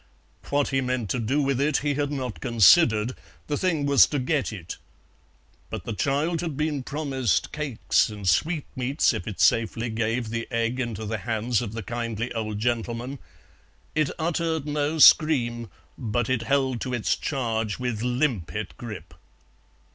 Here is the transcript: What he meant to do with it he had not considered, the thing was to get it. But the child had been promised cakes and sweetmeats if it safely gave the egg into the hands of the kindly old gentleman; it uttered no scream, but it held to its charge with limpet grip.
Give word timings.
What 0.49 0.69
he 0.69 0.81
meant 0.81 1.11
to 1.11 1.19
do 1.19 1.43
with 1.43 1.61
it 1.61 1.77
he 1.85 1.93
had 1.93 2.11
not 2.11 2.39
considered, 2.41 3.13
the 3.45 3.55
thing 3.55 3.85
was 3.85 4.07
to 4.07 4.17
get 4.17 4.51
it. 4.51 4.77
But 5.69 5.83
the 5.83 5.93
child 5.93 6.41
had 6.41 6.57
been 6.57 6.81
promised 6.81 7.51
cakes 7.51 8.09
and 8.09 8.27
sweetmeats 8.27 9.13
if 9.13 9.27
it 9.27 9.39
safely 9.39 9.91
gave 9.91 10.29
the 10.31 10.47
egg 10.49 10.79
into 10.79 11.05
the 11.05 11.19
hands 11.19 11.61
of 11.61 11.73
the 11.73 11.83
kindly 11.83 12.33
old 12.33 12.57
gentleman; 12.57 13.19
it 13.93 14.09
uttered 14.17 14.65
no 14.65 14.97
scream, 14.97 15.69
but 15.99 16.31
it 16.31 16.41
held 16.41 16.81
to 16.81 16.95
its 16.95 17.15
charge 17.15 17.77
with 17.77 18.01
limpet 18.01 18.73
grip. 18.77 19.13